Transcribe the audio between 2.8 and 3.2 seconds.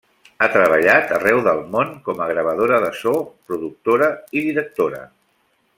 de so,